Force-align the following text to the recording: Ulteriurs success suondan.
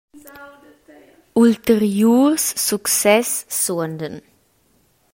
Ulteriurs 1.43 2.41
success 2.59 3.45
suondan. 3.49 4.23